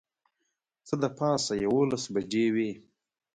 څه 0.87 0.95
د 1.01 1.05
پاسه 1.17 1.53
یوولس 1.65 2.03
بجې 2.13 2.45
وې. 2.55 2.71